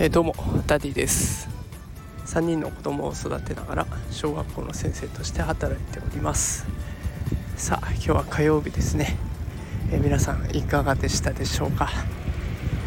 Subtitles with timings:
[0.00, 0.34] えー、どうも
[0.66, 1.48] ダディです。
[2.26, 6.66] 3人の子供を育てながら小学校の先生として働いております。
[7.56, 9.16] さあ今日は火曜日ですね、
[9.90, 11.90] えー、皆さんいかがでしたでしょうか、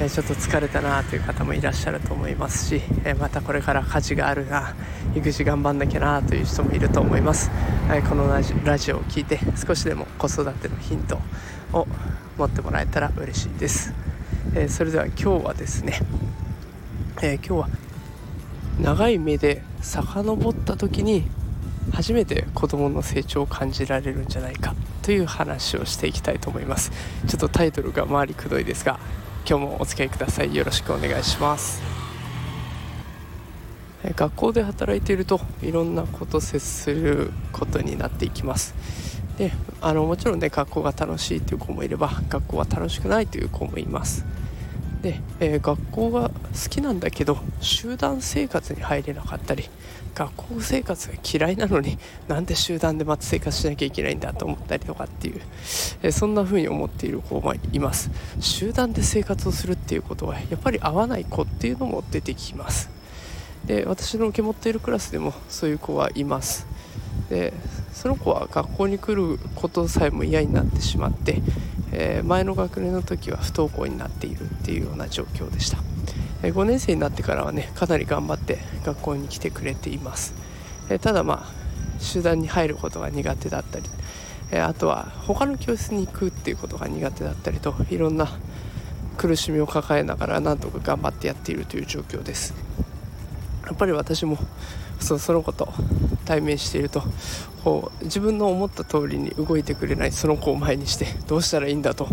[0.03, 4.73] え、ちょっと疲れたなという方もいらっしゃると思いますし、えまたこれから家事があるな
[5.15, 7.51] 育児頑張んなきゃなという人もいると思います、
[7.93, 8.41] えこのラ
[8.79, 11.19] ジオを聞いて少しでも子育てのヒント
[11.71, 11.87] を
[12.35, 13.93] 持ってもらえたら嬉しいです、
[14.55, 15.99] えそれでは今日はですね
[17.21, 17.69] え、今日は
[18.79, 21.29] 長い目で遡った時に
[21.93, 26.91] 初めて子供の成長を感じられるんじゃないかという話をしていきたいと思います。
[27.27, 28.99] ちょっとタイトルが回りくどいですが
[29.47, 30.55] 今日もお付き合いください。
[30.55, 31.81] よろしくお願いします。
[34.15, 38.73] 学校で働いているといろんなこと接することになっていきます。
[39.37, 44.25] であのもちろんね学校が楽しいという子もいれば学校は楽しくないという子もいます。
[45.01, 49.69] で、えー、学校が好きなんだけど集団生活に入れなかったり
[50.13, 55.41] 学校生活が嫌いなのになんで集団でまた生活しなきゃいけないんだと思ったりとかっていう、
[56.03, 58.11] えー、そんな風に思っている子もいます。
[58.39, 62.89] 集団で生活をするっていうことはやっぱり合わない子っていうのも出てきます。
[63.65, 66.67] で私の受け持っているクラスでもそういう子はいます。
[67.29, 67.53] で
[67.93, 71.41] その子は学校に来ることさえも嫌になってしまって
[71.91, 75.77] えー、前の学年の時は不登校になっているっていうような状況でした、
[76.43, 80.33] えー、5年生になってからはねかなり頑張って学校に来てくれています、
[80.89, 81.61] えー、ただまあ
[81.99, 83.85] 集団に入ることが苦手だったり、
[84.51, 88.27] えあとは他の教室に行くっていうことが苦手だったりといろんな
[89.17, 92.55] 苦しみを抱えながらなんとか頑張ってやっているという状況です。
[93.71, 94.37] やっぱり私も
[94.99, 95.69] そその子と
[96.25, 97.01] 対面していると
[97.63, 102.09] こう自分の思った通りに動いてくれないその子を前にしてどうしたらいいんだと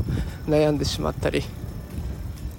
[0.47, 1.43] 悩んでしまったり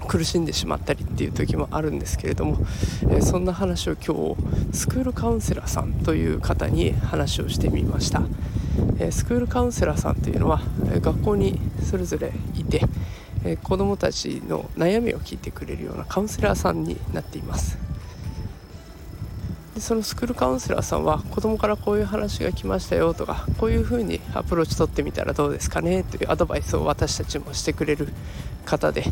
[0.05, 2.58] 苦しんでしまったりっていう時もあるんですけれども、
[3.11, 8.23] え、そんな話を今日スクールカウンセラーさんという方に話をしてみました、
[8.98, 10.61] え、スクールカウンセラーさんというのは、
[10.92, 12.81] え学校にそれぞれいて、
[13.43, 17.77] え子どもたちの悩みを聞いてくれるようなカウンセラーさんになっています。
[19.80, 26.04] でそのスクールカウンセラーさんは子供からこういう話が来ましたよとかこういうふうにアプローチ取ってみたらどうですかね？
[26.04, 28.10] というアドバイスを私たちもしてくれる
[28.66, 29.06] 方で、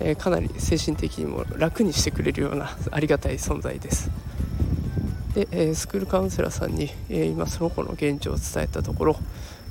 [0.00, 4.10] えー、かなり精神的にも楽にしてくれるようなありがたい存在です。
[5.34, 9.16] で、えー、スクールカウンセラーさんに、えー、今その子の現状を伝えたところ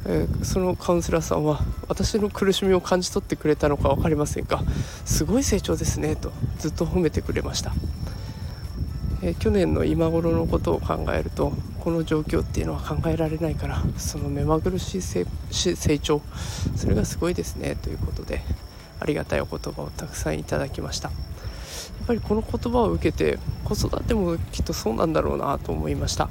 [0.06, 4.62] え、そのカウンセラーさんは私の苦しみを感じ取ってくれたのか分かりませんが
[5.04, 7.74] すごい成長ですねとずっと褒めてくれました。
[9.26, 15.26] え去年の今頃のことを考えるとこの状況っていうのは考えられないからその目まぐるしい成
[16.00, 16.22] 長
[16.76, 18.42] それがすごいですねということで
[19.00, 21.10] ありがたいお言葉をたくさんいただきました。
[21.10, 21.16] や
[22.04, 26.30] っぱりこの言葉を受けて子育てもきっとそうなんだろうなと思いました。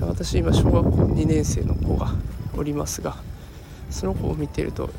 [0.00, 2.12] 私今小学校2年生の子が
[2.56, 3.16] おりますが
[3.90, 4.90] その子を見てると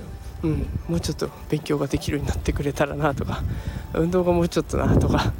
[0.44, 3.44] うんもうちょっと勉強ができるようになってくれたらなとか
[3.94, 5.34] 運動がもうちょっとなとか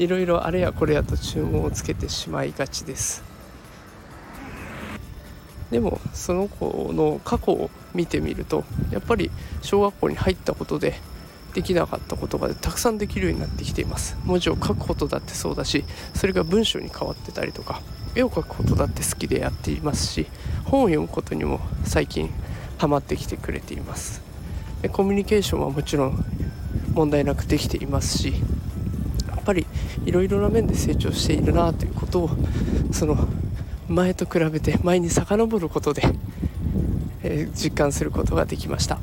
[0.00, 3.22] いろいろあれやこれやと注文をつけてしまいがちです。
[5.70, 9.30] でもその子の過去を見てみるとやっぱり
[9.60, 10.94] 小学校に入ったことで
[11.54, 14.16] できなかったことがたくさんできるようになってきています。
[14.24, 15.84] 文字を書くことだってそうだし
[16.14, 17.82] それが文章に変わってたりとか
[18.14, 20.26] 絵を描くことだって好きでやっていますし
[20.64, 22.30] 本を読むことにも最近
[22.78, 24.22] ハマってきてくれています。
[24.80, 26.24] でコミュニケーションはもちろん
[26.94, 28.32] 問題なくできていますし
[29.50, 29.66] ぱり
[30.06, 32.30] いろいろな面で成長しているなということを
[32.92, 33.28] その
[33.88, 36.02] 前と比べて前に遡ることで、
[37.24, 38.98] えー、実感することができました。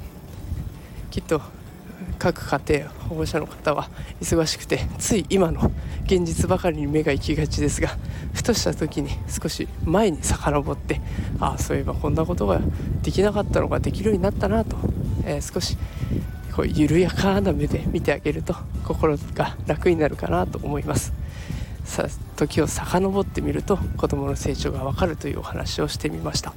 [1.11, 1.41] きっと
[2.17, 3.89] 各家庭保護者の方は
[4.21, 5.71] 忙しくてつい今の
[6.05, 7.89] 現実ばかりに目が行きがちですが
[8.33, 10.99] ふとした時に少し前に遡って
[11.39, 12.59] ああそういえばこんなことが
[13.03, 14.77] できなかったのができるようになったなと、
[15.25, 15.77] えー、少し
[16.57, 21.13] こう緩やかな目で見てあげると心が楽になるかなと思います。
[21.85, 26.53] さ時を遡ってみると子どもの成長がわかるというお話をしてみました、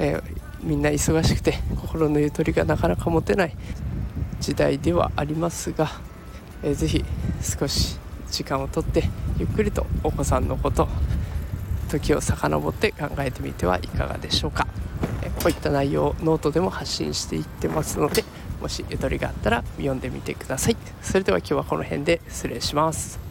[0.00, 0.22] えー、
[0.62, 3.54] みんな忙しくて心のゆとりがなかなか持てない
[4.40, 5.88] 時代ではありますが、
[6.64, 7.04] えー、ぜひ
[7.42, 7.98] 少し
[8.30, 9.04] 時間をとって
[9.38, 10.88] ゆっくりとお子さんのこと
[11.90, 14.66] 時を遡って考えてみてはいかがでしょうか、
[15.40, 18.24] こういった内容をノートでも発信していってますので
[18.60, 20.76] もしゆとりがあったら読んでみてください。
[21.02, 23.29] それでは今日はこの辺で失礼します。